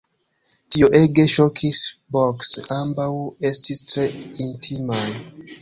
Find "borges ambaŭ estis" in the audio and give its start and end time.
2.17-3.85